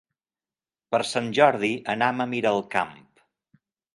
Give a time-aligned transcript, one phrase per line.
[0.95, 2.97] Per Sant Jordi anam a Miralcamp.